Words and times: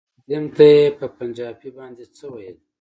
ناظم 0.27 0.43
ته 0.55 0.65
يې 0.73 0.81
په 0.97 1.05
پنجابي 1.17 1.69
باندې 1.77 2.03
څه 2.17 2.25
ويل. 2.33 2.57